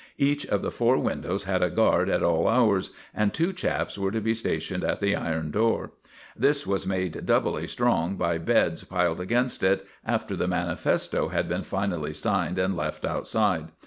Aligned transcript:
Each 0.17 0.47
of 0.47 0.63
the 0.63 0.71
four 0.71 0.97
windows 0.97 1.43
had 1.43 1.61
a 1.61 1.69
guard 1.69 2.09
at 2.09 2.23
all 2.23 2.47
hours, 2.47 2.89
and 3.13 3.31
two 3.31 3.53
chaps 3.53 3.99
were 3.99 4.09
to 4.09 4.19
be 4.19 4.33
stationed 4.33 4.83
at 4.83 4.99
the 4.99 5.15
iron 5.15 5.51
door. 5.51 5.91
This 6.35 6.65
was 6.65 6.87
made 6.87 7.23
doubly 7.27 7.67
strong 7.67 8.15
by 8.15 8.39
beds 8.39 8.83
piled 8.83 9.21
against 9.21 9.61
it, 9.61 9.85
after 10.03 10.35
the 10.35 10.47
manifesto 10.47 11.27
had 11.27 11.47
been 11.47 11.61
finally 11.61 12.13
signed 12.13 12.57
and 12.57 12.75
left 12.75 13.05
outside. 13.05 13.67